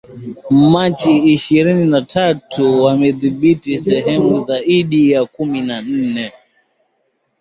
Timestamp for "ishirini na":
1.33-2.01